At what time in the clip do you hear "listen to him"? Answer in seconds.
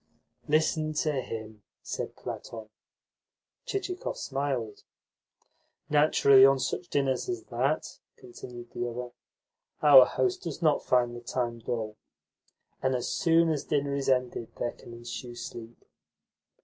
0.47-1.61